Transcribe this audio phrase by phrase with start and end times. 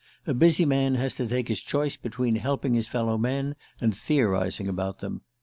[0.25, 4.67] A busy man has to take his choice between helping his fellow men and theorizing
[4.67, 5.21] about them.